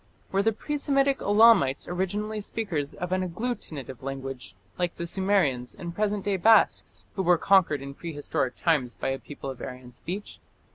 [0.31, 5.93] Were the pre Semitic Elamites originally speakers of an agglutinative language, like the Sumerians and
[5.93, 10.39] present day Basques, who were conquered in prehistoric times by a people of Aryan speech?